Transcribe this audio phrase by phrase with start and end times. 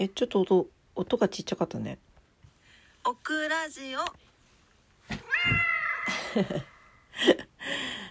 [0.00, 1.98] えちょっと音音がちっちゃかったね。
[3.04, 4.00] オクラジオ。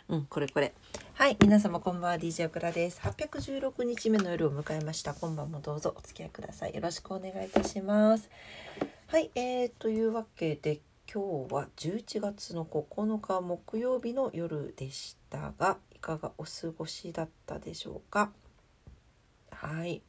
[0.14, 0.74] うんこれこれ。
[1.14, 2.18] はい皆様こんばんは。
[2.18, 3.00] DJ オクラです。
[3.00, 5.14] 816日目の夜を迎えました。
[5.14, 6.76] 今晩もどうぞお付き合いください。
[6.76, 8.30] よろしくお願いいたします。
[9.08, 18.34] はいえー、というわけで今日は11月の9日木曜日の夜でしたがいかがお過ごしだったでしょうか？
[19.52, 20.02] はい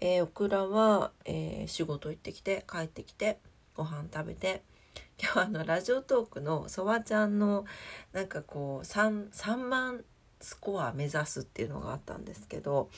[0.00, 3.38] えー、オクラは、えー、仕事行ってきて帰ってきて
[3.74, 4.62] ご飯食べて
[5.22, 7.64] 今日あのラジオトークのそばちゃんの
[8.12, 10.04] なんかこう 3, 3万
[10.40, 12.90] スコア目指すっていうのがあったんですけど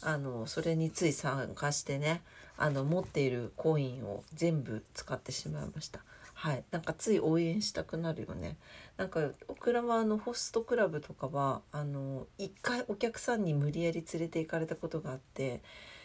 [0.00, 2.22] あのそれについ参加してね
[2.56, 6.00] あの持っているコインを全部使ってしまいました。
[6.34, 8.56] はい、なんかつい応援したくなるよね。
[8.96, 15.62] なんかオクラはあのホストクラブとかはあの一回お客さんに無理やり連れて行かれたことがあって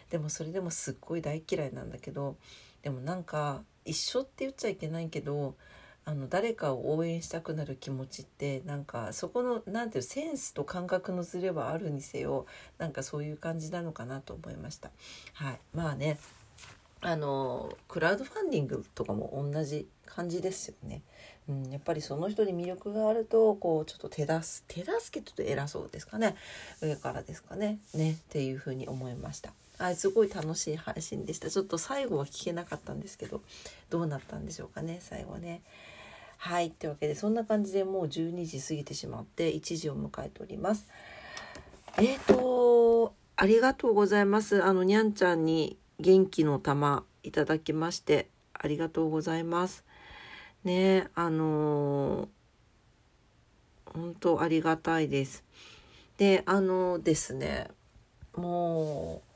[0.09, 2.37] でもそれでもすっごい大嫌いなんだけど
[2.81, 5.55] でもなんか一緒って言っちゃいけないけど
[6.05, 12.45] あの誰かを応援したくなる気持ちってなんかそこの何ていうセンスと感覚のズレはあるにせよ
[12.77, 14.89] なんかそういう感じなのかなと思いました。
[15.33, 16.17] はい、まあね
[17.01, 21.01] あのクラウドファンディングとかも同じ感じですよね。
[21.49, 24.33] うん、やっぱりその人に魅力があるとこうちょっと手助
[24.67, 26.35] 手助けちょっと偉そうですかね
[26.81, 29.53] 上からですかねねっていうふうに思いました。
[29.79, 33.41] あすごい楽しい配信でしたちょっと最後は聞けなかったんですけど
[33.89, 35.61] どうなったんでしょうかね最後ね。
[36.39, 40.87] はいというわけでそんな感じでもう12時過ぎてしまって1時を迎えております。
[41.97, 44.63] えーとありがとうございます。
[44.63, 49.83] あのにゃんちゃんに元気の玉いただきましてありがとうございます。
[50.63, 55.43] ねあのー、本当ありがたいです。
[56.17, 57.69] であのですね
[58.35, 59.26] もう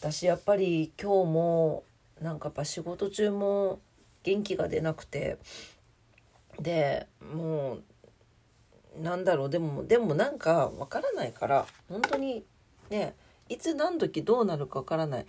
[0.00, 1.82] 私やっぱり今日も
[2.22, 3.80] なんかやっぱ仕事中も
[4.22, 5.38] 元気が出なくて
[6.60, 7.78] でも
[8.98, 12.44] うなんだろうでもでもなんかわからないから本当に
[12.90, 13.16] ね
[13.48, 15.26] いつ何時どうなるかわからない。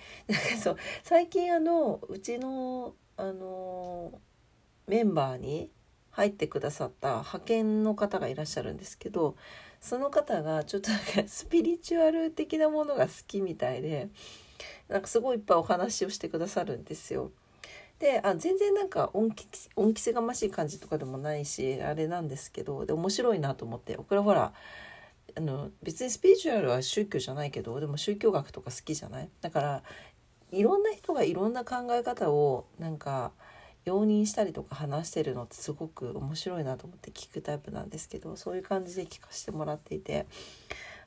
[0.62, 4.12] そう最近あのうちのあの
[4.86, 5.72] メンバーに
[6.12, 9.36] 入ってくださった派遣の方がいらっしゃるんですけど
[9.82, 14.10] その方がちょっとなんかスピリチュアル的なものが好きみたいで
[14.88, 17.32] なんかすごいいっぱいお話をしてくださるんですよ。
[18.00, 24.54] であ全然なんか恩着せがましい感じとかでもないしあれなんですけどで面白いなと思ってこれほら
[25.36, 29.30] あの別にスピリチュアルは宗教じゃないけどでも宗教学とか好きじゃない？
[29.42, 29.84] だから
[30.52, 33.32] いろんな人がいろんな考え方をなんか
[33.84, 40.26] 容認したりとか話してるのってすごく面白いなと思って聞くタイプなんですけどそういう感じで聞かせてもらっていて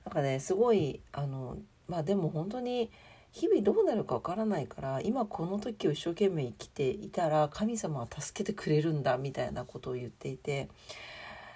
[0.04, 1.56] なんかねすごいあの
[1.88, 2.90] まあでも本当に
[3.32, 10.68] 日々どうなるかわからないから今この時を一生懸命生きていたら神様は助けてくれるんだみたいなことを言っていて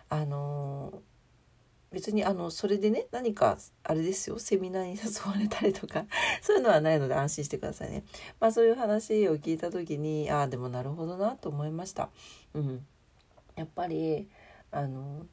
[0.09, 1.03] あの
[1.93, 6.07] 別にあのそれでね何かあれですよセミナーに誘われたりとか
[6.43, 8.05] そういうのはないので安心してくださいね。
[8.41, 12.11] まあそういう話を聞いた時にああでもなるほどなと思いました。
[12.55, 12.87] うん、
[13.55, 14.29] やっぱり
[14.71, 15.27] あの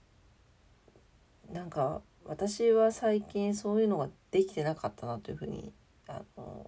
[1.51, 5.73] なんか私は最近そういうのができてなかったなというふうに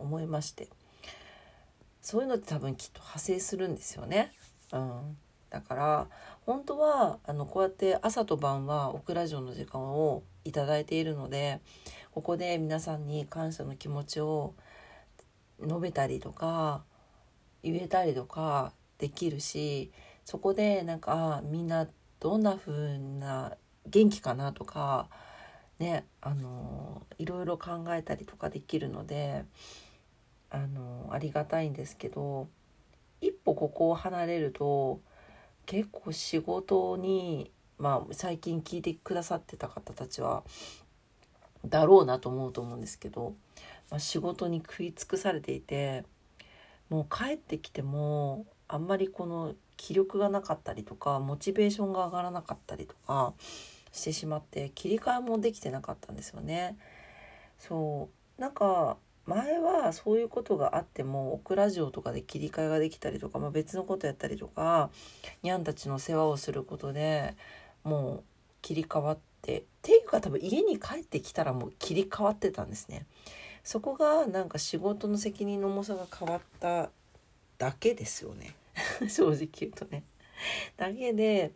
[0.05, 0.69] 思いまして
[2.01, 4.31] そういうのって多分きっと派生するんですよね。
[4.71, 5.17] うん、
[5.49, 6.07] だから
[6.45, 11.61] 本当はあのこうやって朝と晩はオクラジオの時間をいただいているので
[12.11, 14.53] ここで皆さんに感謝の気持ちを
[15.59, 16.83] 述べたりとか
[17.63, 19.91] 言えたりとかできるし
[20.25, 21.87] そこでなんかみんな
[22.19, 23.53] どんな風な
[23.87, 25.09] 元気かなとか
[25.79, 29.43] ねあのいろいろ考えたりとかできるので
[30.55, 32.47] あのありがたいんですけど
[33.19, 35.01] 一歩ここを離れると
[35.65, 40.43] 結構仕事に、まあ、最近聞いてくださってた方たちは
[41.65, 43.33] だろうなと思うと思うんですけど、
[43.89, 46.05] まあ、仕事に食い尽くされていて
[46.89, 53.33] もう帰ってきてもあんまりこの気力がなかったりとかモチベーションが上がらなかったりとか
[53.91, 56.77] してしまって切り替えもできてなかったんですよね。
[57.59, 64.89] そうなんか前はそういうことがあってもオクラジオとかで切り替えができたりとか、まあ、別のことやったりとか
[65.41, 67.35] にゃんたちの世話をすることで
[67.83, 68.23] もう
[68.61, 73.05] 切り替わってっていうか多分家に帰ってきたらもう切り替わってたんですね。
[73.63, 76.91] そこがなんか仕事の責任の重さが変わった
[77.57, 78.55] だけですよね
[79.09, 80.03] 正直言うとね。
[80.77, 81.51] だけで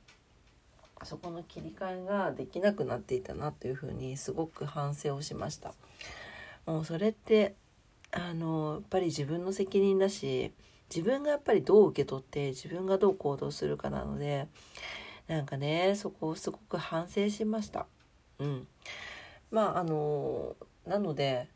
[1.03, 5.73] そこの切り替えができなくなっていたなというふうにすごく反省をしました。
[6.69, 7.55] もうそれって
[8.11, 10.53] あのやっぱり自分の責任だし
[10.93, 14.47] 自分がやっぱりどう受け取って自分がどう行動するかなので
[15.27, 17.87] なんかねそこをすごく反省しました。
[18.37, 18.67] うん、
[19.49, 20.55] まああの
[20.85, 21.47] なので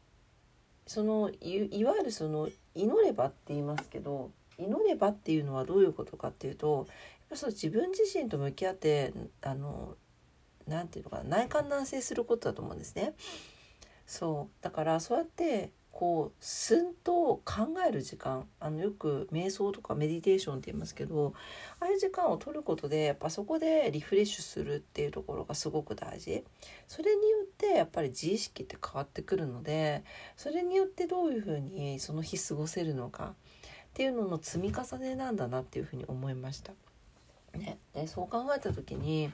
[0.87, 6.87] そのいわゆるその祈ればって言いますけど祈ればっていうのはどういうことかっていうと
[7.29, 9.13] やっぱ自分自身と向き合って
[9.43, 9.95] あの
[10.67, 13.13] なていうのかな内観難省することだと思うんですね。
[14.05, 14.63] そう。
[14.63, 21.33] だからそうやってこうすんと考える時間あのよく瞑想とかメディテーションって言いますけど
[21.79, 26.43] ああいう時間を取ることでやっぱそこでリフレッシュするっていうところがすごく大事。
[26.87, 30.03] それによってやっぱり自意識って変わってくるので
[30.35, 33.35] それによってどういうふうにその日過ごせるのかっ
[33.93, 36.73] ていうのの積み重ねなんだなっていうふうに思いました。
[37.53, 39.31] ね、でそう考えた時に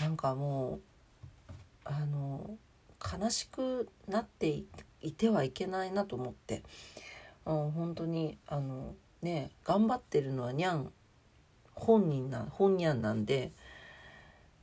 [0.00, 0.80] なんかもう
[1.84, 2.56] あの
[3.02, 4.48] 悲しくなって
[5.00, 6.62] いてはいけないなと思って、
[7.44, 10.92] うん、本当にあのね頑張ってるのはにゃん
[11.74, 13.52] 本人な本にゃんなんで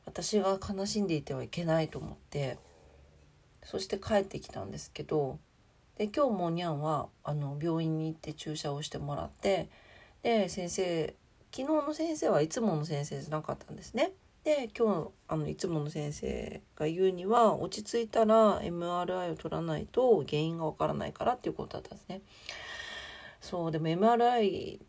[0.06, 2.58] 私が悲しんでいてはいけないと思って
[3.64, 5.38] そして帰ってきたんですけど
[5.98, 9.70] で今日もにゃんはあの病院に行って注射をしてもらって
[10.24, 11.14] で先生
[11.52, 14.12] 昨日の先生はいつもの先生じゃなかったんですね。
[14.44, 22.22] で今日あのいつもの先生が言うには落ち着いたら MRI を取らないと原因がわからないからっていうことだったんですね。
[23.42, 24.80] そうでも MRI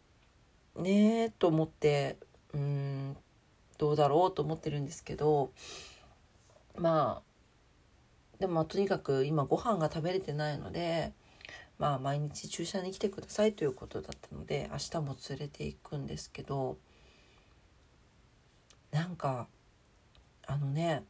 [0.76, 2.16] ねーと思って
[2.54, 3.16] うん
[3.78, 5.52] どうだろうと思ってるんですけど
[6.76, 7.30] まあ
[8.38, 11.12] でもとにかく今ご飯が食べれてないので
[11.78, 16.78] まあ毎日注射に来てくださいということだったので明日も連れていくんですけど
[18.90, 19.48] なんか
[20.46, 21.04] あのね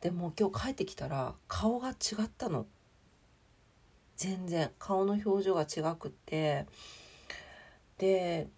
[0.00, 1.92] でも今日帰ってきたら顔が違
[2.24, 2.66] ったの。
[4.16, 4.70] 全然。
[4.78, 6.66] 顔の表情が違くって。
[7.98, 8.48] で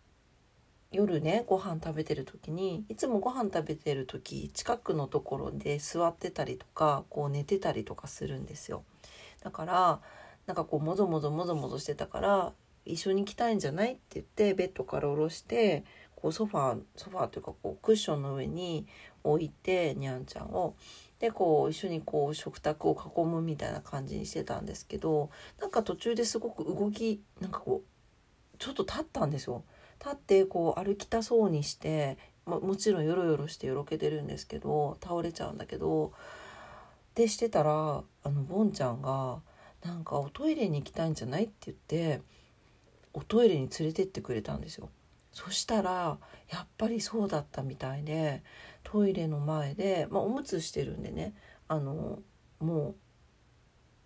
[0.91, 8.85] 夜ねご飯食べてる時にいつもご飯食べてる時近くのところで座ってたりとかこう寝てたりとかするんですよ。
[9.43, 10.01] だから
[10.47, 12.53] なんかこうもぞもぞもぞもぞしてたから
[12.85, 15.85] 一緒に来たいんじゃないって言ってベッドから下ろして
[16.21, 18.89] こうソファーソファーというかこうクッションの上に
[19.23, 20.75] 置いてにゃんちゃんを
[21.21, 25.31] でこう一緒にこう食卓を囲むみたいな感じにしてたんですけど
[25.61, 29.63] なんか途中ですごく動きなんかこうちょっと立ったんですよ。
[30.01, 36.13] 立ってこう歩きたそうにして、まもちろんヨロヨロしてよろけてるんですけど倒れちゃうんだけど
[37.15, 39.41] でしてたらあのボンちゃんが
[39.85, 42.23] なんかおトイレに行きたいんじゃないって言って
[43.13, 44.89] おトイレに連れてってくれたんですよ。
[45.39, 46.19] そしたら
[46.51, 48.43] やっぱりそうだったみたいで
[48.83, 51.33] トイレの前で、まあ、おむつしてるんでね
[51.69, 52.19] あの
[52.59, 52.95] もう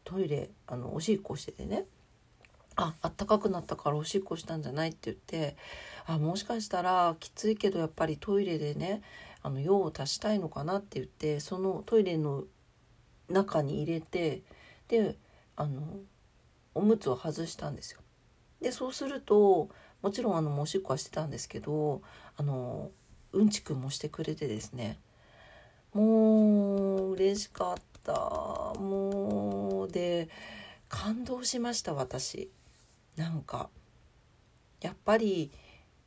[0.04, 1.86] トイレあのおしっこしててね
[2.76, 5.56] ああったかくなったからおしっこしたんじゃないって言って
[6.04, 9.00] あもしかしたらきついけどやっぱりトイレでね
[9.42, 12.44] あの用を足したいのかなって言ってそのトイレの
[13.30, 14.42] 中に入れて
[14.88, 15.16] で
[15.56, 15.80] あの
[16.74, 18.00] おむつを外したんですよ。
[18.60, 19.70] でそうすると
[20.02, 22.02] もちろんあのおしっこはしてたんですけど
[22.36, 22.90] あの
[23.32, 24.98] うんちくんもしてくれてですね。
[25.94, 28.12] もう嬉しかった。
[28.78, 30.28] もうで
[30.88, 32.50] 感動しました私。
[33.16, 33.68] なんか
[34.80, 35.50] やっぱり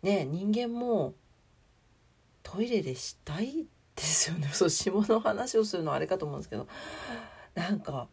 [0.01, 1.13] ね人間も
[2.43, 3.65] トイレでしたい
[3.96, 4.50] ですよね。
[4.53, 6.67] そう下の話をするのはあれかと思うんですけど。
[7.55, 8.10] なんか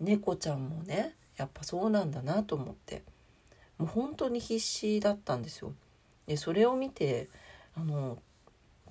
[0.00, 3.02] 猫ちゃんもねやっぱそうなんだなと思って。
[3.82, 5.74] もう本当に必死だったんですよ。
[6.28, 7.28] でそれを見て
[7.74, 8.18] あの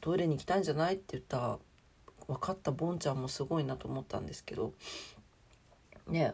[0.01, 1.59] トイレに行きたいんじゃないって言った
[2.27, 4.73] 分かったボンちゃんもすごいなと思ったんですけど
[6.09, 6.33] ね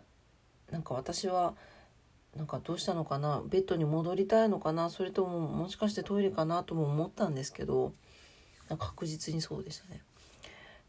[0.71, 1.53] なんか私は
[2.35, 7.93] なんかどうしたのかなベッドに戻りたいのかなそれとももしかしてトイレかなとも思ったんですけど
[8.79, 10.01] 確実にそうでしたね。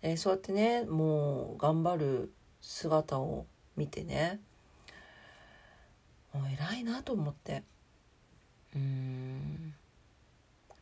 [0.00, 2.32] え、そうやってねもう頑張る
[2.62, 3.46] 姿を
[3.76, 4.40] 見てね
[6.32, 7.62] もう偉いなと思って。
[8.75, 9.75] うん。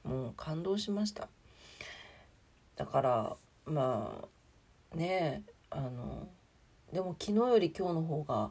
[0.04, 1.28] もう感動しました。
[2.76, 4.12] だからま
[4.92, 6.28] あねえあの
[6.92, 8.50] でも昨日より今日の方が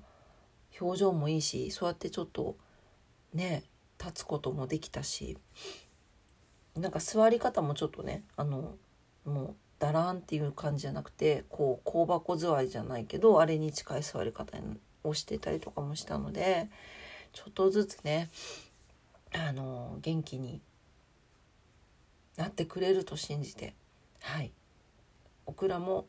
[0.79, 2.57] 表情もいいしそうやってちょっと
[3.33, 3.63] ね
[3.99, 5.37] 立つこともできたし
[6.75, 8.75] なんか座り方もちょっとねあの
[9.25, 16.67] もうだらんっていう感じじゃなくてこう香箱座りじゃないけどあれに近い座り方にをしてたりとかもしたので
[17.33, 18.29] ちょっとずつね
[19.33, 20.61] あの元気に
[22.37, 23.73] なってくれると信じて
[24.25, 24.51] はい。
[25.45, 26.07] オクラも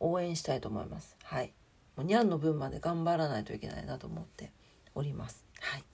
[0.00, 1.16] 応援したいと思います。
[1.22, 1.52] はい。
[1.96, 4.50] もうにゃんの分まで頑張らないといけないなと思って
[4.96, 5.44] おります。
[5.60, 5.84] はい、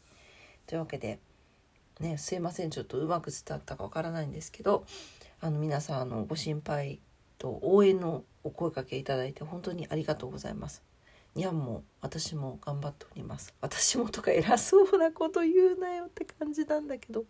[0.66, 1.18] というわけで、
[2.00, 2.70] ね、すいません。
[2.70, 4.86] ちょっとうまく伝わったかわからないんですけど
[5.40, 7.00] あの皆さんあのご心配
[7.36, 10.82] と応援のお声かけいただいて本当にありがとうございます。
[11.36, 17.24] にゃんも私も頑張っております私もとか偉そうなこと言うなよって感じなんだけど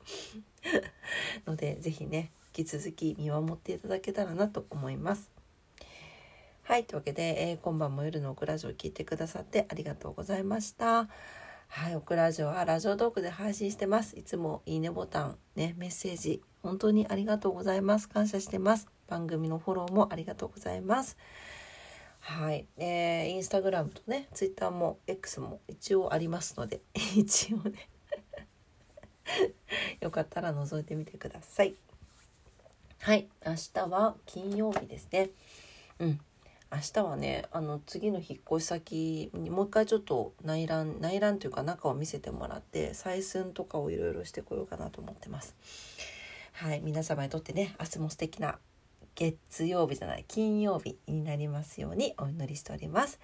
[1.45, 5.33] ので是非ね引き続き見守っていただけたらなと思います
[6.63, 11.09] はいというわけで、えー、今晩も夜のオクラジオを聞いてくださってありがとうございました
[11.69, 14.17] はい、オクラジオはラジオトークで配信してます。
[14.17, 18.09] いつもいいねボタン、ね、メッセージ、本当にありがとうございます。
[18.09, 18.87] 感謝してます。
[19.09, 21.19] 番組のフォローもありがとうございます。
[22.29, 26.81] はい、えー、インスタグラムとねツイッターも X も一応ありますので
[27.17, 27.89] 一応ね。
[30.01, 31.77] よかったら覗いてみてください。
[32.99, 33.29] はい。
[33.47, 35.31] 明日は金曜日ですね。
[36.01, 36.21] うん。
[36.73, 45.55] 明日はねあの次の引っ越し先にもう一回ちょっと内覧内覧というか中を見せてもらって採寸とかをいろいろしてこようかなと思ってます。
[46.55, 46.81] はい。
[46.81, 48.59] 皆様にとってね明日も素敵な
[49.17, 53.19] 月曜日じゃない金曜日になりますようにお祈りしております。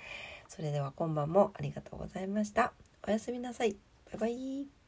[0.48, 2.72] それでは今晩もありがとうございました。
[3.06, 3.76] おやすみなさい。
[4.10, 4.81] バイバイ。